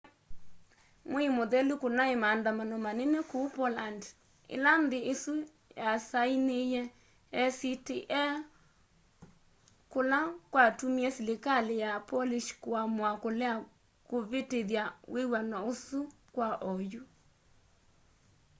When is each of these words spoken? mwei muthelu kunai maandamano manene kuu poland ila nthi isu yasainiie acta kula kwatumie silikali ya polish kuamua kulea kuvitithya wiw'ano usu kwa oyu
mwei 1.11 1.29
muthelu 1.37 1.73
kunai 1.81 2.13
maandamano 2.23 2.75
manene 2.85 3.19
kuu 3.29 3.47
poland 3.57 4.01
ila 4.55 4.71
nthi 4.83 4.99
isu 5.13 5.33
yasainiie 5.83 6.81
acta 7.43 8.23
kula 9.91 10.19
kwatumie 10.51 11.09
silikali 11.17 11.73
ya 11.83 11.91
polish 12.11 12.49
kuamua 12.63 13.09
kulea 13.23 13.55
kuvitithya 14.07 14.83
wiw'ano 15.13 15.57
usu 15.71 15.99
kwa 16.35 16.47
oyu 16.73 17.01